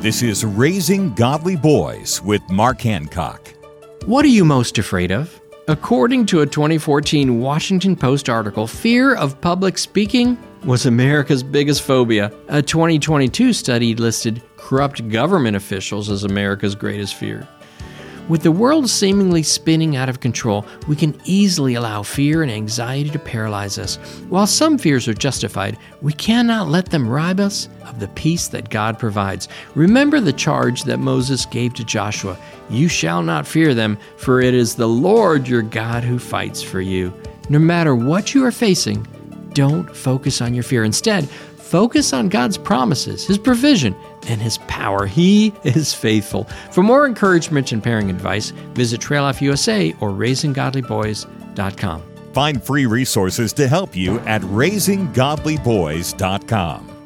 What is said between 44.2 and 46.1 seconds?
and His power. He is